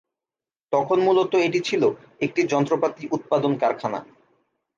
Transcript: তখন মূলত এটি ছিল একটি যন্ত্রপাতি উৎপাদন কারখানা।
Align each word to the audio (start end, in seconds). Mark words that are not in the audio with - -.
তখন 0.73 0.97
মূলত 1.01 1.31
এটি 1.47 1.59
ছিল 1.59 1.83
একটি 2.21 2.41
যন্ত্রপাতি 2.43 3.03
উৎপাদন 3.11 3.51
কারখানা। 3.57 3.99